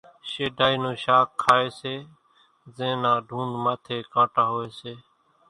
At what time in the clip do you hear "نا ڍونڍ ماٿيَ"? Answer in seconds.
3.03-3.97